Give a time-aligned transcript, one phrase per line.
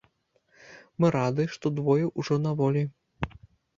[1.03, 2.83] Мы рады, што двое ўжо на волі.